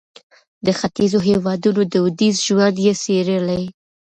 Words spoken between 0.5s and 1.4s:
د ختیځو